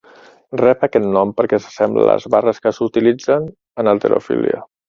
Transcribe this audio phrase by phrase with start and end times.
[0.61, 3.49] Rep aquest nom perquè s'assembla a les barres que s'utilitzen
[3.85, 4.69] en halterofília.